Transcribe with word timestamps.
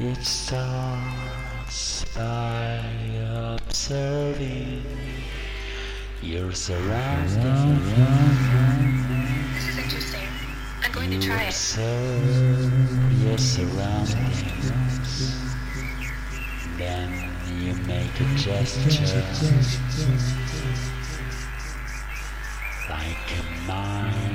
It 0.00 0.24
starts 0.24 2.04
by 2.16 2.80
observing 3.28 4.82
your 6.20 6.50
surroundings. 6.50 7.84
This 9.54 9.68
is 9.68 9.78
interesting. 9.78 10.28
I'm 10.82 10.90
going 10.90 11.10
to 11.10 11.16
You 11.16 11.22
try 11.22 11.42
it. 11.44 11.48
observe 11.50 13.22
your 13.22 13.38
surroundings. 13.38 14.72
Then 16.76 17.30
you 17.60 17.74
make 17.86 18.20
a 18.20 18.24
gesture 18.34 19.22
like 22.90 23.30
a 23.38 23.42
mind 23.68 24.33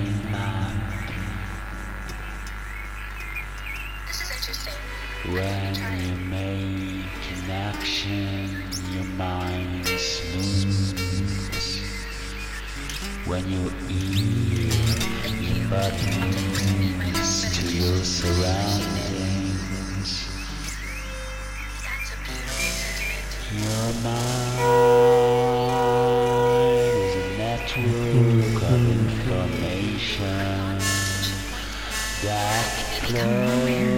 When 4.50 5.76
you 6.02 6.16
make 6.26 7.06
an 7.36 7.52
action, 7.52 8.64
your 8.92 9.04
mind 9.16 9.86
moves. 9.86 11.82
When 13.26 13.48
you 13.48 13.72
eat, 13.88 14.74
your 15.24 15.54
you. 15.54 15.70
body 15.70 16.18
moves 16.20 17.34
to 17.58 17.64
your 17.78 18.04
surroundings. 18.04 19.30
Your 23.54 23.94
mind 24.02 24.60
is 26.96 27.16
a 27.16 27.38
network 27.38 28.64
of 28.64 28.82
information 28.90 30.80
that 32.24 32.66
flows 33.06 33.89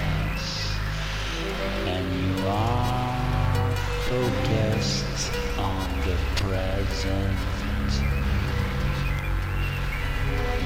And 1.87 2.07
you 2.15 2.47
are 2.47 3.75
focused 4.09 5.33
on 5.59 5.87
the 6.07 6.17
present. 6.37 7.39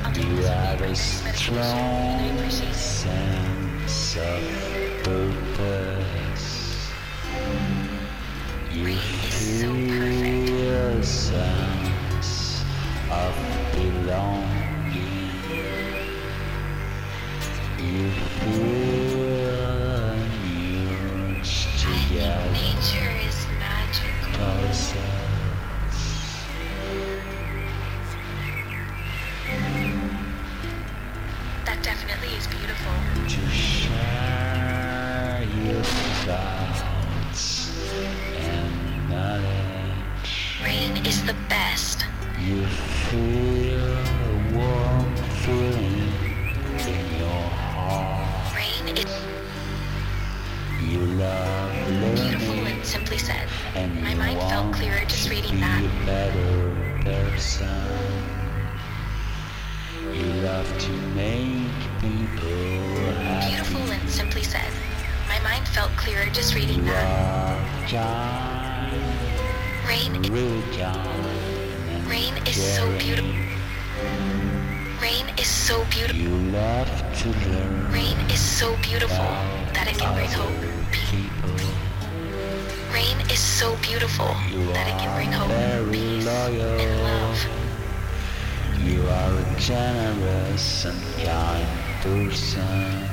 I'll 0.04 0.14
take 0.14 0.28
You 0.28 0.36
this 0.36 0.50
to 0.50 0.54
have 0.54 0.82
a 0.82 0.96
my 0.96 0.98
next 0.98 1.24
meditation, 1.24 1.70
and 2.10 2.32
I 2.32 2.42
strong 2.42 2.50
sense 2.74 4.18
of 4.18 5.04
purpose. 5.04 6.21
You 8.74 8.96
sense 11.04 12.64
of 13.12 13.36
belonging. 13.74 14.72
Feel 17.78 18.61
beautiful 52.16 52.66
and 52.66 52.86
simply 52.86 53.18
said. 53.18 53.48
and 53.76 54.02
My 54.02 54.14
mind 54.16 54.40
felt 54.42 54.74
clearer 54.74 55.04
just 55.08 55.30
reading 55.30 55.60
that. 55.60 55.82
better 56.06 57.02
person. 57.04 57.68
You 60.14 60.26
love 60.44 60.68
to 60.80 60.92
make 61.16 61.72
people 62.00 62.50
happy. 63.22 63.50
Beautiful 63.56 63.82
and 63.92 64.10
simply 64.10 64.44
said. 64.44 64.72
My 65.28 65.40
mind 65.40 65.68
felt 65.70 65.92
clearer 65.92 66.26
just 66.32 66.54
reading 66.56 66.80
You 66.80 66.86
that. 66.92 67.06
are 67.06 67.88
John, 67.88 68.92
Rain 69.88 70.24
is 70.24 70.76
John. 70.78 72.10
Rain 72.10 72.36
is 72.46 72.76
so 72.76 72.92
beautiful. 72.98 73.32
Rain 75.72 75.80
is 75.80 75.88
so 75.88 75.90
beautiful. 75.90 76.22
You 76.22 76.52
love 76.52 76.90
to 77.22 77.30
learn 77.30 77.92
Rain 77.92 78.18
is 78.30 78.40
so 78.42 78.76
beautiful 78.82 79.24
that 79.74 79.88
it 79.88 79.98
can 79.98 80.14
bring 80.14 80.28
hope. 80.28 80.52
people. 80.92 81.50
Rain 82.94 83.18
is 83.32 83.40
so 83.40 83.78
beautiful 83.78 84.28
that 84.74 84.88
it 84.90 85.00
can 85.00 85.16
bring 85.16 85.32
hope, 85.32 85.48
very 85.48 85.92
peace, 85.92 86.26
loyal. 86.26 86.80
and 86.80 87.04
love. 87.04 87.48
You 88.84 89.02
are 89.08 89.40
a 89.40 89.60
generous 89.60 90.86
and 90.86 91.02
kind 91.26 91.68
person. 92.02 93.08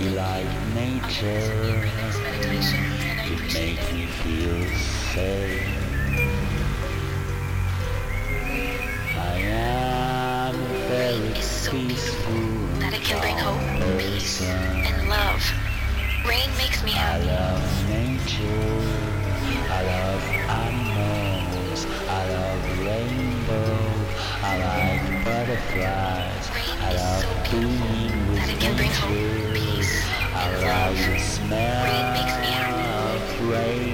You 0.00 0.10
like 0.10 0.46
I'll 0.46 1.10
take 1.10 1.12
this 1.12 1.50
to 1.50 1.60
be 1.60 1.72
my 1.72 1.92
next 2.00 2.18
nature. 2.20 2.24
meditation, 2.24 2.84
and 3.10 3.20
I 3.20 3.26
You 3.28 3.36
make 3.52 3.92
me 3.92 4.06
feel 4.06 4.78
safe. 5.12 5.68
I 9.16 9.38
am 9.38 9.83
is 11.36 11.44
so 11.44 11.70
peaceful 11.72 12.32
beautiful 12.32 12.78
that 12.80 12.92
it 12.92 13.02
can 13.02 13.20
bring 13.20 13.36
hope, 13.36 13.60
peace, 14.00 14.42
and 14.42 15.08
love. 15.08 15.42
Rain 16.26 16.50
makes 16.56 16.82
me 16.84 16.92
happy. 16.92 17.28
I 17.28 17.34
love 17.34 17.88
nature. 17.88 19.04
I 19.70 19.80
love 19.92 20.22
animals. 20.64 21.86
I 22.08 22.22
love 22.34 22.62
rainbow. 22.86 23.78
I 24.42 24.52
like 24.68 25.24
butterflies. 25.24 26.44
Rain 26.54 26.78
I 26.80 26.92
love 26.94 27.22
so 27.22 27.28
being 27.50 28.28
with 28.28 28.38
that 28.38 28.48
it 28.50 28.60
can 28.60 28.76
bring 28.76 28.90
hope, 28.90 29.54
peace, 29.54 29.94
I 30.34 30.46
love. 30.62 30.96
the 30.96 31.18
smell 31.18 31.84
Rain 31.84 32.06
makes 32.16 32.36
me 32.42 32.50
happy. 32.52 32.84
of. 32.94 33.50
Rain 33.50 33.93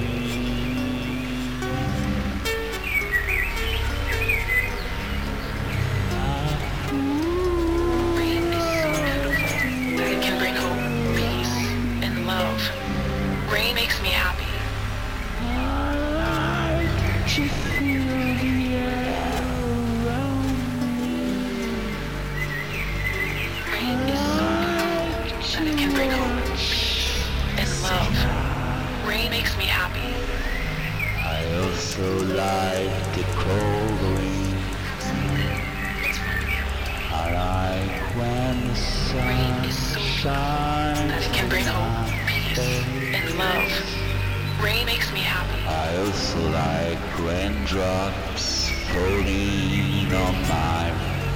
Also 46.10 46.42
like 46.50 47.18
raindrops 47.20 48.68
falling 48.90 50.12
on 50.12 50.34
my 50.48 50.90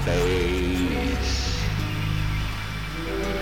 face. 0.05 1.63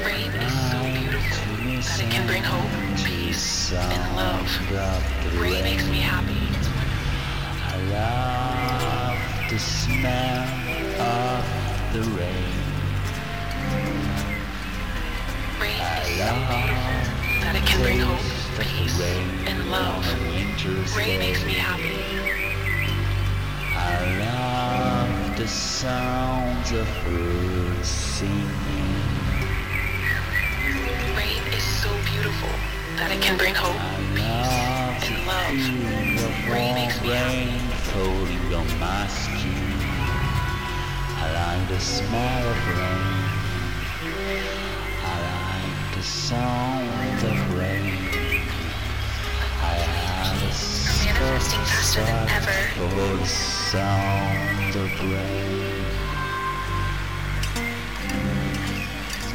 Rain 0.04 0.30
is 0.30 0.52
so 0.70 0.78
beautiful 0.92 1.56
that 1.80 2.00
it 2.02 2.10
can 2.10 2.26
bring 2.26 2.42
hope, 2.42 2.70
peace, 3.06 3.72
and 3.72 4.14
love. 4.14 4.46
Rain 5.40 5.62
makes 5.64 5.88
me 5.88 6.00
happy. 6.00 6.36
I 7.64 7.76
love 7.96 9.16
the 9.50 9.58
smell 9.58 10.44
of 11.00 11.44
the 11.94 12.02
rain. 12.12 12.60
Rain 15.58 15.80
is 15.80 16.18
so 16.18 16.28
beautiful 16.44 16.92
that 17.40 17.54
it 17.56 17.64
can 17.66 17.80
bring 17.80 18.00
hope, 18.00 18.20
taste 18.20 18.50
of 18.50 18.56
the 18.58 18.64
peace, 18.64 19.00
and 19.48 19.70
love. 19.70 20.11
On 20.64 20.70
a 20.70 20.74
winter's 20.74 20.96
Rain 20.96 21.18
makes 21.18 21.44
me 21.44 21.54
happy. 21.54 21.98
I 23.74 24.18
love 24.18 25.36
the 25.36 25.48
sounds 25.48 26.72
of 26.72 26.86
birds 27.04 27.88
singing. 27.88 28.42
Rain 31.16 31.42
is 31.52 31.62
so 31.62 31.90
beautiful 32.10 32.50
that 32.96 33.10
it 33.10 33.20
can 33.22 33.36
bring 33.38 33.54
hope, 33.54 33.74
I 33.78 33.96
peace, 34.14 35.10
love 35.26 35.50
and 35.50 36.18
the 36.18 36.22
love. 36.22 36.52
Rain 36.52 36.74
makes 36.74 37.00
me 37.00 37.08
happy. 37.08 37.48
rain 37.48 37.70
falling 37.90 38.54
on 38.54 38.78
my 38.78 39.06
skin. 39.08 39.78
I 41.18 41.58
like 41.58 41.68
the 41.68 41.80
smell 41.80 42.50
of 42.50 42.68
rain. 42.68 43.22
I 45.04 45.16
like 45.30 45.96
the 45.96 46.02
sound 46.02 47.24
of 47.24 47.58
rain. 47.58 48.11
Faster 51.94 52.04
than 52.04 52.28
ever. 52.28 52.58
for 52.74 53.18
the 53.18 53.26
sound 53.26 54.76
of 54.76 54.90
rain. 55.12 55.84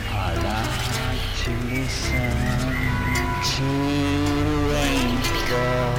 I 0.09 0.33
like 0.47 1.25
to 1.43 1.51
listen 1.73 2.31
to 3.53 3.67
the 4.37 4.55
rain 4.71 5.17
fall. 5.47 5.97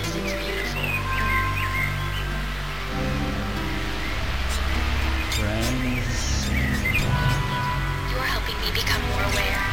It's 0.00 0.34
beautiful. 0.42 0.88
Rain 5.44 5.98
is 5.98 6.50
You're 8.10 8.28
helping 8.34 8.58
me 8.60 8.68
become 8.74 9.02
more 9.10 9.22
aware. 9.22 9.69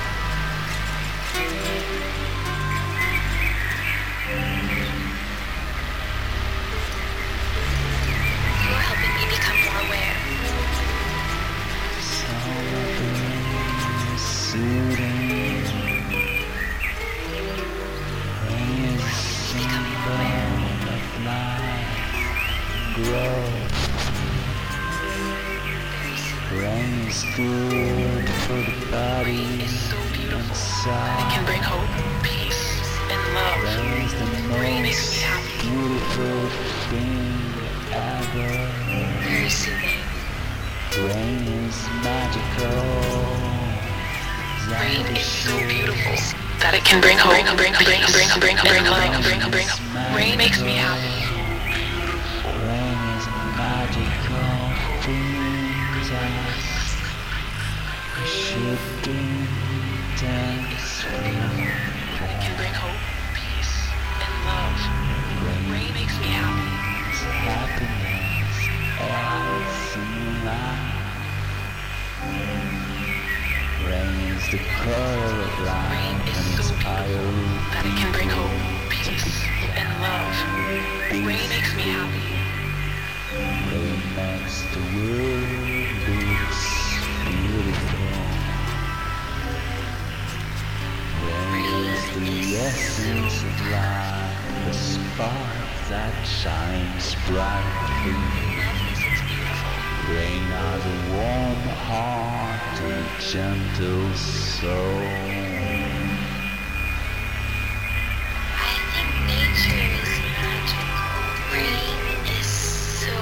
Beautiful 36.17 36.49
thing 36.89 37.53
ever. 37.93 38.49
Rain 40.97 41.43
is 41.47 41.77
magical. 42.01 42.81
Rain 44.73 45.05
is 45.15 45.25
so 45.25 45.55
beautiful 45.67 46.15
that 46.59 46.73
it 46.73 46.83
can 46.83 47.01
bring 47.01 47.17
hope, 47.17 47.33
bring, 47.55 47.73
bring, 47.73 47.73
bring, 47.85 48.01
bring, 48.11 48.29
bring, 48.39 48.57
bring, 48.57 48.83
bring, 48.83 49.21
bring, 49.21 49.51
bring. 49.51 49.67
Rain 50.15 50.37
makes 50.37 50.59
me 50.59 50.73
happy. 50.73 51.26
That 96.07 96.23
shines 96.25 97.15
brightly. 97.27 98.15
Rain 100.07 100.43
has 100.55 100.79
a 100.85 100.97
warm 101.11 101.63
heart 101.83 102.79
and 102.79 103.07
gentle 103.19 104.07
soul. 104.15 105.03
I 108.55 108.71
think 108.93 109.11
nature 109.27 109.83
is 109.99 110.15
magical. 110.39 111.27
Rain 111.51 111.99
is 112.39 112.47
so 113.03 113.15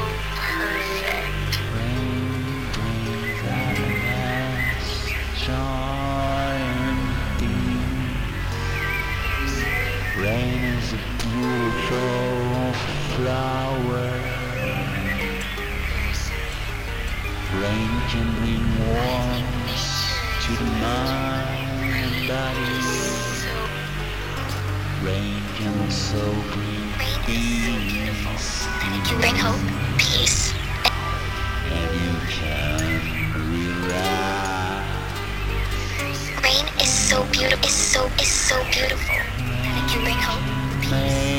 perfect. 0.45 1.57
Rain 1.73 2.69
brings 2.75 3.41
happiness, 3.49 4.85
joy, 5.41 6.54
and 6.85 7.01
peace. 7.42 9.57
Rain 10.21 10.61
is 10.77 10.94
a 10.94 11.01
beautiful 11.23 12.24
flowers, 13.25 14.21
bringing 17.49 18.29
bring 18.37 18.65
warmth 18.85 19.49
to 20.45 20.53
my 20.77 21.41
body, 22.29 22.77
bringing 25.01 25.89
so 25.89 26.21
things. 28.05 28.67
You 29.09 29.17
bring 29.17 29.35
hope, 29.35 29.65
peace, 29.97 30.53
and 31.73 31.91
you 32.03 32.13
can 32.29 33.01
relax. 33.49 34.85
Rain 36.44 36.65
is 36.79 36.94
so 36.94 37.25
beautiful, 37.31 37.65
is 37.65 37.73
so 37.73 38.05
is 38.21 38.29
so 38.29 38.63
beautiful. 38.65 39.17
You 39.89 39.99
bring 40.03 40.21
hope, 40.21 40.45
peace. 40.83 41.34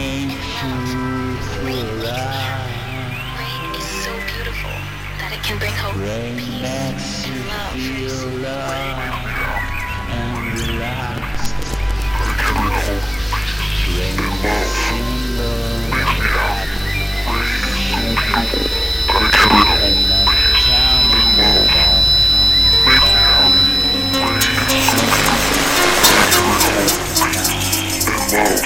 Rain 2.07 3.75
is 3.75 3.83
so 4.05 4.13
beautiful 4.31 4.71
that 5.19 5.33
it 5.33 5.43
can 5.43 5.59
bring 5.59 5.73
hope, 5.73 5.97
Rain 5.97 6.39
peace, 6.39 7.27
and 7.27 7.47
love. 7.51 7.73
Feel 7.75 8.31
love 8.47 8.95
and 10.15 10.55
relax. 10.55 11.51
Can 12.39 12.63
love. 12.71 13.03
Rain 13.99 14.19
love. 28.29 28.66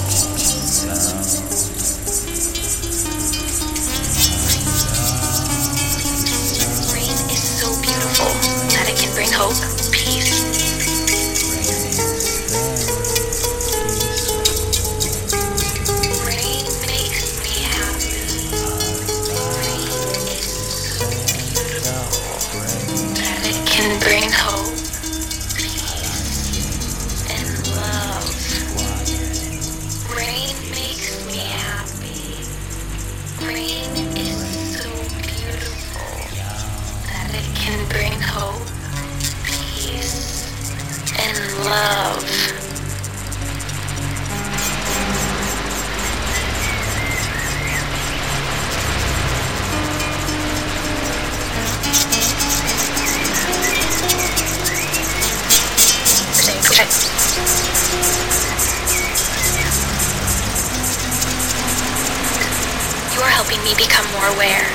we 63.71 63.77
become 63.77 64.05
more 64.11 64.27
aware. 64.35 64.67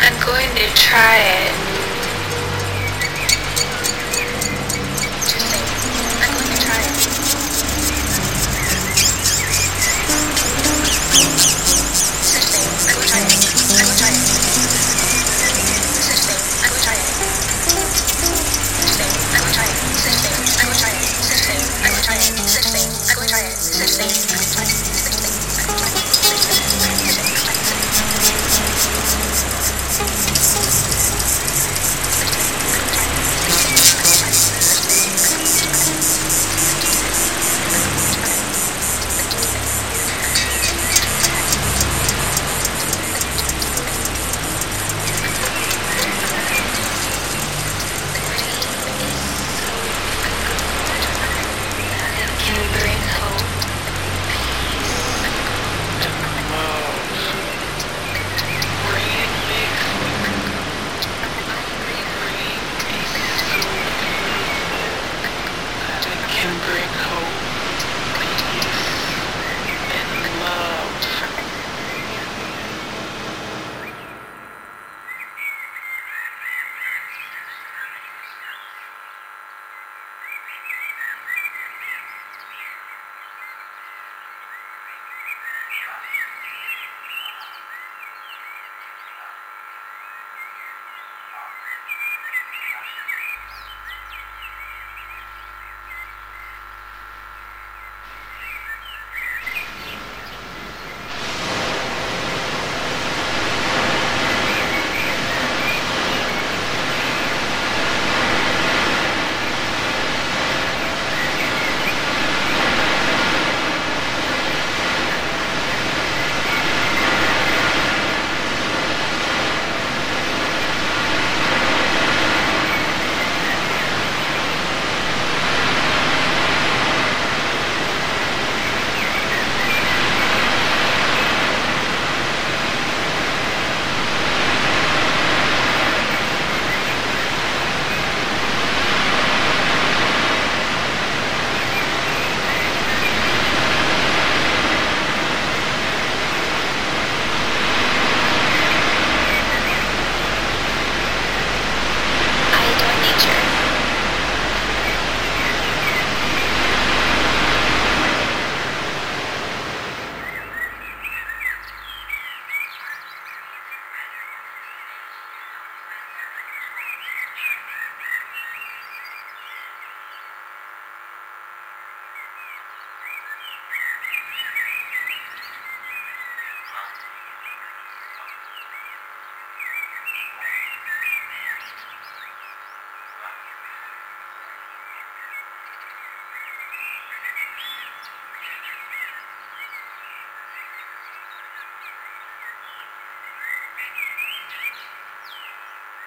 I'm 0.00 0.26
going 0.26 0.54
to 0.56 0.74
try 0.74 1.18
it. 1.18 1.79